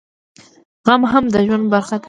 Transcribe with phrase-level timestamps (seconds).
[0.87, 1.99] غم هم د ژوند برخه ده